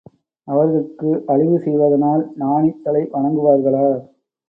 [0.47, 3.87] அவர்கட்கு அழிவு செய்வதனால் நாணித் தலை வணங்குவார்களா?